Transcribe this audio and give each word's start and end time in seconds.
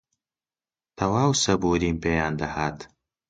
تەواو 0.97 1.31
سەبووریم 1.43 1.97
پێیان 2.03 2.33
دەهات 2.41 2.79